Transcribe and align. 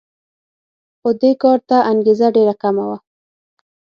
خو 0.99 1.09
دې 1.21 1.31
کار 1.41 1.59
ته 1.69 1.77
انګېزه 1.91 2.27
ډېره 2.35 2.53
کمه 2.61 2.83
وه 2.89 2.97